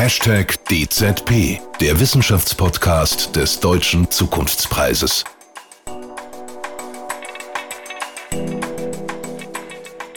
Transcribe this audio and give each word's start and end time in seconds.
Hashtag 0.00 0.64
DZP, 0.66 1.58
der 1.80 1.98
Wissenschaftspodcast 1.98 3.34
des 3.34 3.58
Deutschen 3.58 4.08
Zukunftspreises. 4.08 5.24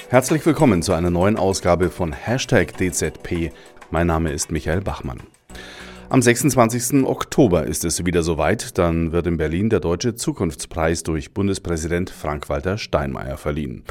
Herzlich 0.09 0.45
willkommen 0.45 0.83
zu 0.83 0.93
einer 0.93 1.09
neuen 1.09 1.35
Ausgabe 1.35 1.89
von 1.89 2.13
Hashtag 2.13 2.77
DZP. 2.77 3.51
Mein 3.89 4.05
Name 4.05 4.31
ist 4.31 4.51
Michael 4.51 4.81
Bachmann. 4.81 5.21
Am 6.09 6.21
26. 6.21 7.03
Oktober 7.03 7.65
ist 7.65 7.83
es 7.83 8.05
wieder 8.05 8.21
soweit, 8.21 8.77
dann 8.77 9.13
wird 9.13 9.25
in 9.25 9.37
Berlin 9.37 9.71
der 9.71 9.79
Deutsche 9.79 10.13
Zukunftspreis 10.13 11.01
durch 11.01 11.33
Bundespräsident 11.33 12.11
Frank-Walter 12.11 12.77
Steinmeier 12.77 13.37
verliehen. 13.37 13.83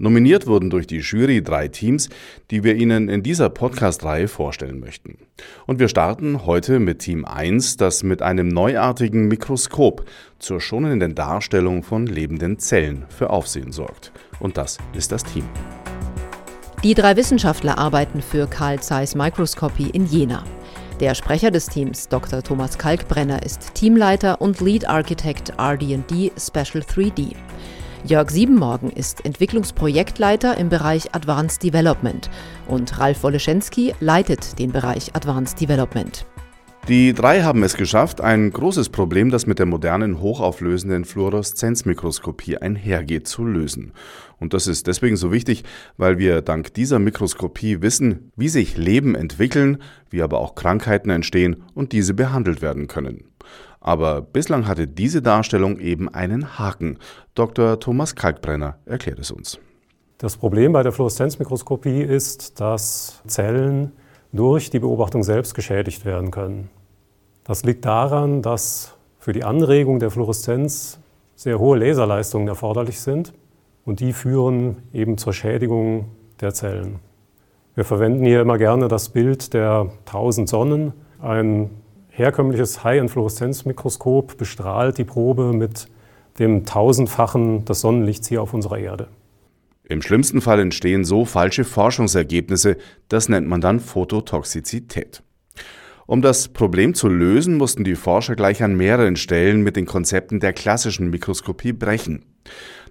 Nominiert 0.00 0.46
wurden 0.46 0.70
durch 0.70 0.86
die 0.86 1.00
Jury 1.00 1.42
drei 1.42 1.66
Teams, 1.66 2.08
die 2.52 2.62
wir 2.62 2.76
Ihnen 2.76 3.08
in 3.08 3.24
dieser 3.24 3.50
Podcast-Reihe 3.50 4.28
vorstellen 4.28 4.78
möchten. 4.78 5.18
Und 5.66 5.80
wir 5.80 5.88
starten 5.88 6.46
heute 6.46 6.78
mit 6.78 7.00
Team 7.00 7.24
1, 7.24 7.78
das 7.78 8.04
mit 8.04 8.22
einem 8.22 8.46
neuartigen 8.46 9.26
Mikroskop 9.26 10.04
zur 10.38 10.60
schonenden 10.60 11.16
Darstellung 11.16 11.82
von 11.82 12.06
lebenden 12.06 12.60
Zellen 12.60 13.06
für 13.08 13.30
Aufsehen 13.30 13.72
sorgt. 13.72 14.12
Und 14.38 14.56
das 14.56 14.78
ist 14.92 15.10
das 15.10 15.24
Team. 15.24 15.44
Die 16.84 16.94
drei 16.94 17.16
Wissenschaftler 17.16 17.76
arbeiten 17.76 18.22
für 18.22 18.46
Carl 18.46 18.78
Zeiss 18.80 19.16
Microscopy 19.16 19.90
in 19.90 20.06
Jena. 20.06 20.44
Der 21.00 21.16
Sprecher 21.16 21.50
des 21.50 21.66
Teams, 21.66 22.06
Dr. 22.06 22.44
Thomas 22.44 22.78
Kalkbrenner, 22.78 23.42
ist 23.42 23.74
Teamleiter 23.74 24.40
und 24.40 24.60
Lead 24.60 24.88
Architect 24.88 25.54
RD&D 25.60 26.30
Special 26.38 26.84
3D. 26.84 27.34
Jörg 28.04 28.30
Siebenmorgen 28.30 28.90
ist 28.90 29.24
Entwicklungsprojektleiter 29.24 30.56
im 30.56 30.68
Bereich 30.68 31.14
Advanced 31.14 31.62
Development 31.62 32.30
und 32.66 32.98
Ralf 32.98 33.22
Woleschenski 33.22 33.94
leitet 34.00 34.58
den 34.58 34.70
Bereich 34.70 35.14
Advanced 35.14 35.60
Development. 35.60 36.24
Die 36.88 37.12
drei 37.12 37.42
haben 37.42 37.62
es 37.64 37.76
geschafft, 37.76 38.22
ein 38.22 38.50
großes 38.50 38.88
Problem, 38.88 39.30
das 39.30 39.46
mit 39.46 39.58
der 39.58 39.66
modernen 39.66 40.22
hochauflösenden 40.22 41.04
Fluoreszenzmikroskopie 41.04 42.56
einhergeht, 42.56 43.28
zu 43.28 43.44
lösen. 43.44 43.92
Und 44.38 44.54
das 44.54 44.66
ist 44.66 44.86
deswegen 44.86 45.18
so 45.18 45.30
wichtig, 45.30 45.64
weil 45.98 46.16
wir 46.16 46.40
dank 46.40 46.72
dieser 46.72 46.98
Mikroskopie 46.98 47.82
wissen, 47.82 48.32
wie 48.36 48.48
sich 48.48 48.78
Leben 48.78 49.14
entwickeln, 49.14 49.82
wie 50.08 50.22
aber 50.22 50.38
auch 50.38 50.54
Krankheiten 50.54 51.10
entstehen 51.10 51.62
und 51.74 51.92
diese 51.92 52.14
behandelt 52.14 52.62
werden 52.62 52.86
können. 52.86 53.24
Aber 53.80 54.22
bislang 54.22 54.66
hatte 54.66 54.88
diese 54.88 55.20
Darstellung 55.20 55.80
eben 55.80 56.08
einen 56.08 56.58
Haken. 56.58 56.96
Dr. 57.34 57.80
Thomas 57.80 58.14
Kalkbrenner 58.14 58.78
erklärt 58.86 59.18
es 59.18 59.30
uns. 59.30 59.58
Das 60.16 60.38
Problem 60.38 60.72
bei 60.72 60.82
der 60.82 60.92
Fluoreszenzmikroskopie 60.92 62.00
ist, 62.00 62.58
dass 62.62 63.22
Zellen 63.26 63.92
durch 64.32 64.70
die 64.70 64.78
Beobachtung 64.78 65.22
selbst 65.22 65.54
geschädigt 65.54 66.06
werden 66.06 66.30
können. 66.30 66.70
Das 67.48 67.64
liegt 67.64 67.86
daran, 67.86 68.42
dass 68.42 68.94
für 69.18 69.32
die 69.32 69.42
Anregung 69.42 70.00
der 70.00 70.10
Fluoreszenz 70.10 71.00
sehr 71.34 71.58
hohe 71.58 71.78
Laserleistungen 71.78 72.46
erforderlich 72.46 73.00
sind 73.00 73.32
und 73.86 74.00
die 74.00 74.12
führen 74.12 74.82
eben 74.92 75.16
zur 75.16 75.32
Schädigung 75.32 76.10
der 76.42 76.52
Zellen. 76.52 76.96
Wir 77.74 77.86
verwenden 77.86 78.26
hier 78.26 78.42
immer 78.42 78.58
gerne 78.58 78.86
das 78.88 79.08
Bild 79.08 79.54
der 79.54 79.90
1000 80.04 80.46
Sonnen. 80.46 80.92
Ein 81.22 81.70
herkömmliches 82.10 82.84
High-End-Fluoreszenzmikroskop 82.84 84.36
bestrahlt 84.36 84.98
die 84.98 85.04
Probe 85.04 85.54
mit 85.54 85.88
dem 86.38 86.66
tausendfachen 86.66 87.64
des 87.64 87.80
Sonnenlichts 87.80 88.28
hier 88.28 88.42
auf 88.42 88.52
unserer 88.52 88.76
Erde. 88.76 89.08
Im 89.84 90.02
schlimmsten 90.02 90.42
Fall 90.42 90.60
entstehen 90.60 91.06
so 91.06 91.24
falsche 91.24 91.64
Forschungsergebnisse, 91.64 92.76
das 93.08 93.30
nennt 93.30 93.48
man 93.48 93.62
dann 93.62 93.80
Phototoxizität. 93.80 95.22
Um 96.10 96.22
das 96.22 96.48
Problem 96.48 96.94
zu 96.94 97.06
lösen, 97.06 97.58
mussten 97.58 97.84
die 97.84 97.94
Forscher 97.94 98.34
gleich 98.34 98.62
an 98.62 98.74
mehreren 98.74 99.16
Stellen 99.16 99.60
mit 99.60 99.76
den 99.76 99.84
Konzepten 99.84 100.40
der 100.40 100.54
klassischen 100.54 101.10
Mikroskopie 101.10 101.74
brechen. 101.74 102.24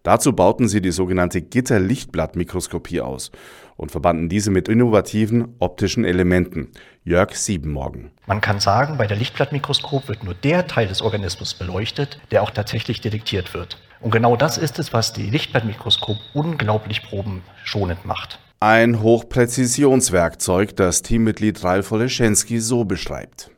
Dazu 0.04 0.34
bauten 0.34 0.68
sie 0.68 0.82
die 0.82 0.92
sogenannte 0.92 1.42
Gitterlichtblattmikroskopie 1.42 3.02
aus 3.02 3.32
und 3.76 3.90
verbanden 3.90 4.30
diese 4.30 4.52
mit 4.52 4.68
innovativen 4.68 5.56
optischen 5.58 6.06
Elementen. 6.06 6.68
Jörg 7.04 7.34
Siebenmorgen. 7.34 8.12
Man 8.28 8.40
kann 8.40 8.60
sagen, 8.60 9.00
bei 9.00 9.08
der 9.08 9.18
Lichtblattmikroskop 9.18 10.08
wird 10.08 10.24
nur 10.24 10.36
der 10.36 10.68
Teil 10.68 10.88
des 10.88 11.02
Organismus 11.02 11.56
beleuchtet, 11.56 12.20
der 12.30 12.44
auch 12.44 12.52
tatsächlich 12.52 13.02
detektiert 13.02 13.56
wird. 13.56 13.82
Und 14.00 14.12
genau 14.12 14.36
das 14.36 14.60
ist 14.60 14.78
es, 14.78 14.94
was 14.94 15.14
die 15.14 15.32
Lichtblattmikroskop 15.32 16.18
unglaublich 16.36 17.02
probenschonend 17.02 18.06
macht. 18.06 18.38
Ein 18.60 19.04
Hochpräzisionswerkzeug, 19.04 20.76
das 20.76 21.04
Teammitglied 21.04 21.64
Ralf 21.64 21.92
Oleschensky 21.92 22.60
so 22.60 22.86
beschreibt. 22.86 23.52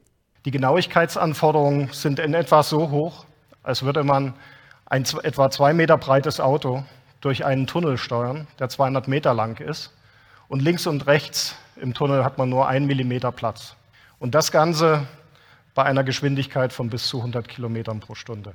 Die 0.44 0.52
Genauigkeitsanforderungen 0.52 1.88
sind 1.94 2.20
in 2.20 2.34
etwa 2.34 2.64
so 2.64 2.90
hoch, 2.92 3.24
als 3.64 3.84
würde 3.84 4.04
man 4.04 4.34
ein 4.88 5.06
etwa 5.24 5.50
zwei 5.52 5.74
Meter 5.74 5.98
breites 5.98 6.42
Auto 6.42 6.84
durch 7.22 7.46
einen 7.46 7.66
Tunnel 7.66 7.98
steuern, 7.98 8.48
der 8.60 8.68
200 8.68 9.08
Meter 9.08 9.34
lang 9.34 9.62
ist. 9.62 9.94
Und 10.50 10.62
links 10.62 10.86
und 10.86 11.08
rechts 11.08 11.56
im 11.78 11.94
Tunnel 11.94 12.26
hat 12.26 12.38
man 12.38 12.50
nur 12.50 12.68
einen 12.68 12.86
Millimeter 12.86 13.32
Platz. 13.32 13.78
Und 14.20 14.36
das 14.36 14.52
Ganze 14.52 15.08
bei 15.76 15.84
einer 15.84 16.04
Geschwindigkeit 16.04 16.74
von 16.74 16.90
bis 16.90 17.08
zu 17.08 17.20
100 17.20 17.48
Kilometern 17.48 18.02
pro 18.02 18.16
Stunde. 18.16 18.54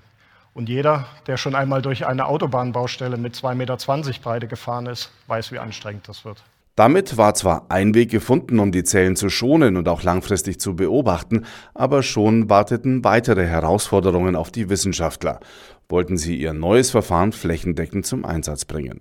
Und 0.54 0.68
jeder, 0.68 1.06
der 1.26 1.36
schon 1.36 1.56
einmal 1.56 1.82
durch 1.82 2.06
eine 2.06 2.26
Autobahnbaustelle 2.26 3.16
mit 3.16 3.34
2,20 3.34 3.54
Meter 3.54 4.20
Breite 4.22 4.46
gefahren 4.46 4.86
ist, 4.86 5.10
weiß, 5.26 5.50
wie 5.50 5.58
anstrengend 5.58 6.08
das 6.08 6.24
wird. 6.24 6.42
Damit 6.76 7.16
war 7.16 7.34
zwar 7.34 7.66
ein 7.68 7.94
Weg 7.94 8.10
gefunden, 8.10 8.58
um 8.58 8.72
die 8.72 8.82
Zellen 8.82 9.14
zu 9.14 9.30
schonen 9.30 9.76
und 9.76 9.88
auch 9.88 10.02
langfristig 10.02 10.58
zu 10.58 10.74
beobachten, 10.74 11.44
aber 11.72 12.02
schon 12.02 12.50
warteten 12.50 13.04
weitere 13.04 13.46
Herausforderungen 13.46 14.34
auf 14.34 14.50
die 14.50 14.68
Wissenschaftler, 14.68 15.40
wollten 15.88 16.16
sie 16.16 16.36
ihr 16.36 16.52
neues 16.52 16.90
Verfahren 16.90 17.32
flächendeckend 17.32 18.06
zum 18.06 18.24
Einsatz 18.24 18.64
bringen. 18.64 19.00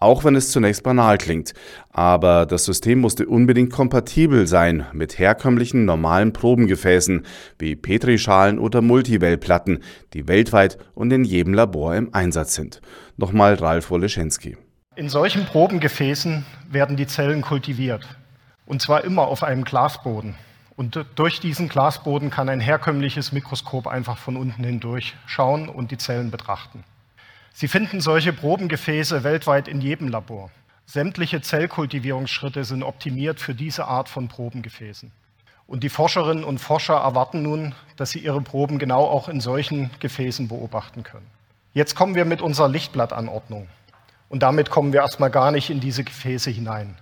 Auch 0.00 0.22
wenn 0.22 0.36
es 0.36 0.52
zunächst 0.52 0.84
banal 0.84 1.18
klingt, 1.18 1.54
aber 1.90 2.46
das 2.46 2.64
System 2.64 3.00
musste 3.00 3.26
unbedingt 3.26 3.72
kompatibel 3.72 4.46
sein 4.46 4.86
mit 4.92 5.18
herkömmlichen 5.18 5.84
normalen 5.84 6.32
Probengefäßen 6.32 7.26
wie 7.58 7.74
Petrischalen 7.74 8.60
oder 8.60 8.80
Multivellplatten, 8.80 9.82
die 10.12 10.28
weltweit 10.28 10.78
und 10.94 11.12
in 11.12 11.24
jedem 11.24 11.52
Labor 11.52 11.96
im 11.96 12.14
Einsatz 12.14 12.54
sind. 12.54 12.80
Nochmal 13.16 13.54
Ralf 13.54 13.90
Woleschenski. 13.90 14.56
In 14.94 15.08
solchen 15.08 15.44
Probengefäßen 15.46 16.44
werden 16.70 16.96
die 16.96 17.08
Zellen 17.08 17.40
kultiviert. 17.40 18.06
Und 18.66 18.80
zwar 18.80 19.02
immer 19.02 19.26
auf 19.26 19.42
einem 19.42 19.64
Glasboden. 19.64 20.36
Und 20.76 21.04
durch 21.16 21.40
diesen 21.40 21.68
Glasboden 21.68 22.30
kann 22.30 22.48
ein 22.48 22.60
herkömmliches 22.60 23.32
Mikroskop 23.32 23.88
einfach 23.88 24.16
von 24.16 24.36
unten 24.36 24.62
hindurch 24.62 25.16
schauen 25.26 25.68
und 25.68 25.90
die 25.90 25.98
Zellen 25.98 26.30
betrachten. 26.30 26.84
Sie 27.60 27.66
finden 27.66 28.00
solche 28.00 28.32
Probengefäße 28.32 29.24
weltweit 29.24 29.66
in 29.66 29.80
jedem 29.80 30.06
Labor. 30.06 30.48
Sämtliche 30.86 31.40
Zellkultivierungsschritte 31.40 32.62
sind 32.62 32.84
optimiert 32.84 33.40
für 33.40 33.52
diese 33.52 33.86
Art 33.86 34.08
von 34.08 34.28
Probengefäßen. 34.28 35.10
Und 35.66 35.82
die 35.82 35.88
Forscherinnen 35.88 36.44
und 36.44 36.60
Forscher 36.60 36.98
erwarten 36.98 37.42
nun, 37.42 37.74
dass 37.96 38.10
sie 38.10 38.20
ihre 38.20 38.40
Proben 38.42 38.78
genau 38.78 39.04
auch 39.04 39.28
in 39.28 39.40
solchen 39.40 39.90
Gefäßen 39.98 40.46
beobachten 40.46 41.02
können. 41.02 41.26
Jetzt 41.74 41.96
kommen 41.96 42.14
wir 42.14 42.24
mit 42.24 42.42
unserer 42.42 42.68
Lichtblattanordnung. 42.68 43.68
Und 44.28 44.44
damit 44.44 44.70
kommen 44.70 44.92
wir 44.92 45.00
erstmal 45.00 45.30
gar 45.32 45.50
nicht 45.50 45.68
in 45.68 45.80
diese 45.80 46.04
Gefäße 46.04 46.50
hinein. 46.50 46.94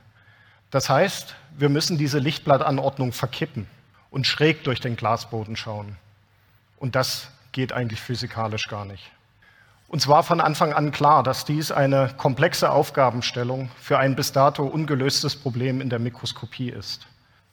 Das 0.71 0.89
heißt, 0.89 1.37
wir 1.59 1.69
müssen 1.69 1.99
diese 1.99 2.19
Lichtblattanordnung 2.19 3.13
verkippen 3.13 3.67
und 4.11 4.27
schräg 4.27 4.65
durch 4.65 4.81
den 4.81 4.97
Glasboden 4.97 5.55
schauen. 5.55 5.99
Und 6.79 6.95
das 6.95 7.29
geht 7.53 7.75
eigentlich 7.75 8.01
physikalisch 8.01 8.69
gar 8.69 8.87
nicht. 8.87 9.13
Uns 9.89 10.09
war 10.09 10.25
von 10.25 10.41
Anfang 10.41 10.73
an 10.73 10.91
klar, 10.91 11.23
dass 11.23 11.45
dies 11.45 11.71
eine 11.71 12.11
komplexe 12.17 12.71
Aufgabenstellung 12.71 13.71
für 13.81 13.99
ein 13.99 14.17
bis 14.17 14.33
dato 14.33 14.65
ungelöstes 14.65 15.37
Problem 15.37 15.81
in 15.81 15.91
der 15.91 16.01
Mikroskopie 16.01 16.71
ist. 16.71 17.07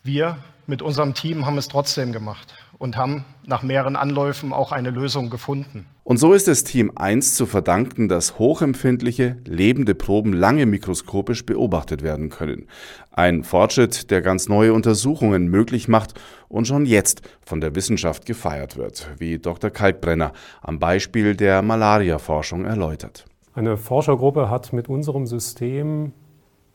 Wir 0.05 0.35
mit 0.67 0.81
unserem 0.81 1.13
Team 1.13 1.45
haben 1.45 1.57
es 1.57 1.69
trotzdem 1.69 2.11
gemacht 2.11 2.53
und 2.77 2.97
haben 2.97 3.23
nach 3.45 3.63
mehreren 3.63 3.95
Anläufen 3.95 4.51
auch 4.51 4.73
eine 4.73 4.89
Lösung 4.89 5.29
gefunden. 5.29 5.85
Und 6.03 6.17
so 6.17 6.33
ist 6.33 6.49
es 6.49 6.65
Team 6.65 6.91
1 6.93 7.35
zu 7.35 7.45
verdanken, 7.45 8.09
dass 8.09 8.37
hochempfindliche, 8.37 9.37
lebende 9.45 9.95
Proben 9.95 10.33
lange 10.33 10.65
mikroskopisch 10.65 11.45
beobachtet 11.45 12.03
werden 12.03 12.27
können. 12.27 12.67
Ein 13.11 13.45
Fortschritt, 13.45 14.11
der 14.11 14.21
ganz 14.21 14.49
neue 14.49 14.73
Untersuchungen 14.73 15.47
möglich 15.47 15.87
macht 15.87 16.19
und 16.49 16.67
schon 16.67 16.85
jetzt 16.85 17.21
von 17.41 17.61
der 17.61 17.73
Wissenschaft 17.73 18.25
gefeiert 18.25 18.75
wird, 18.75 19.09
wie 19.19 19.39
Dr. 19.39 19.69
Kalkbrenner 19.69 20.33
am 20.61 20.79
Beispiel 20.79 21.33
der 21.33 21.61
Malaria-Forschung 21.61 22.65
erläutert. 22.65 23.23
Eine 23.53 23.77
Forschergruppe 23.77 24.49
hat 24.49 24.73
mit 24.73 24.89
unserem 24.89 25.27
System 25.27 26.11